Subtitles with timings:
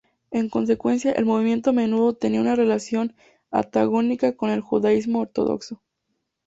[0.31, 3.13] En consecuencia, el movimiento a menudo tenía una relación
[3.51, 5.83] antagónica con el judaísmo ortodoxo.